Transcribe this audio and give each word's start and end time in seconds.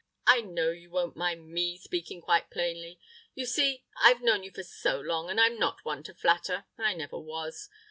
I 0.25 0.41
know 0.41 0.71
you 0.71 0.89
won't 0.89 1.15
mind 1.15 1.49
me 1.51 1.77
speaking 1.77 2.21
quite 2.21 2.49
plainly; 2.49 2.99
you 3.35 3.45
see, 3.45 3.85
I've 3.97 4.23
known 4.23 4.41
you 4.41 4.49
for 4.49 4.63
so 4.63 4.99
long, 4.99 5.29
and 5.29 5.39
I'm 5.39 5.59
not 5.59 5.85
one 5.85 6.01
to 6.05 6.15
flatter, 6.15 6.65
I 6.75 6.95
never 6.95 7.19
was. 7.19 7.69